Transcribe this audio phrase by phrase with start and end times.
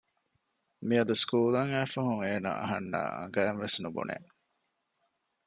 [0.87, 4.17] މިޔަދު ސްކޫލަށް އައިފަހުން އޭނާ އަހަންނާ އަނގައަކުން ވެސް ނުބުނެ